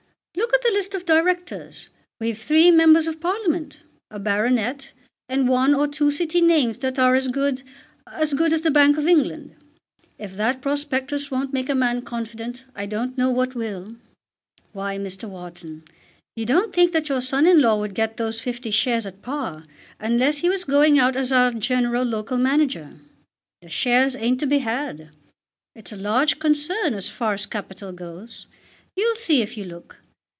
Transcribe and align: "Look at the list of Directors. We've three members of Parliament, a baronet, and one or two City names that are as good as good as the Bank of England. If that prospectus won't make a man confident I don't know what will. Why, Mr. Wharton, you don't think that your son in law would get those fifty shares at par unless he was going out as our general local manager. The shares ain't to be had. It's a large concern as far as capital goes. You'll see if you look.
"Look 0.33 0.53
at 0.55 0.61
the 0.63 0.71
list 0.73 0.95
of 0.95 1.05
Directors. 1.05 1.89
We've 2.19 2.37
three 2.37 2.71
members 2.71 3.05
of 3.05 3.19
Parliament, 3.19 3.81
a 4.09 4.17
baronet, 4.19 4.93
and 5.27 5.47
one 5.47 5.75
or 5.75 5.87
two 5.87 6.09
City 6.11 6.41
names 6.41 6.77
that 6.79 6.97
are 6.97 7.13
as 7.15 7.27
good 7.27 7.61
as 8.07 8.33
good 8.33 8.53
as 8.53 8.61
the 8.61 8.71
Bank 8.71 8.97
of 8.97 9.07
England. 9.07 9.55
If 10.17 10.35
that 10.37 10.61
prospectus 10.61 11.29
won't 11.31 11.51
make 11.53 11.67
a 11.69 11.75
man 11.75 12.01
confident 12.01 12.63
I 12.75 12.85
don't 12.85 13.17
know 13.17 13.29
what 13.29 13.53
will. 13.55 13.95
Why, 14.71 14.97
Mr. 14.97 15.27
Wharton, 15.27 15.83
you 16.35 16.45
don't 16.45 16.73
think 16.73 16.91
that 16.93 17.09
your 17.09 17.21
son 17.21 17.45
in 17.45 17.61
law 17.61 17.77
would 17.79 17.93
get 17.93 18.17
those 18.17 18.39
fifty 18.39 18.71
shares 18.71 19.05
at 19.05 19.21
par 19.21 19.63
unless 19.99 20.39
he 20.39 20.49
was 20.49 20.63
going 20.63 20.97
out 20.97 21.15
as 21.17 21.31
our 21.31 21.51
general 21.51 22.03
local 22.05 22.37
manager. 22.37 22.95
The 23.61 23.69
shares 23.69 24.15
ain't 24.15 24.39
to 24.39 24.47
be 24.47 24.59
had. 24.59 25.09
It's 25.75 25.91
a 25.91 25.97
large 25.97 26.39
concern 26.39 26.93
as 26.93 27.09
far 27.09 27.33
as 27.33 27.45
capital 27.45 27.91
goes. 27.91 28.47
You'll 28.95 29.15
see 29.15 29.41
if 29.41 29.57
you 29.57 29.65
look. 29.65 29.97